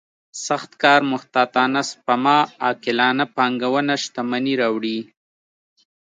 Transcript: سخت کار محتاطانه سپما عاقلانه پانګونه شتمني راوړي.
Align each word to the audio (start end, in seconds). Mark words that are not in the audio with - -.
سخت 0.47 0.71
کار 0.83 1.01
محتاطانه 1.11 1.81
سپما 1.91 2.37
عاقلانه 2.65 3.25
پانګونه 3.35 3.93
شتمني 4.03 4.53
راوړي. 4.61 4.97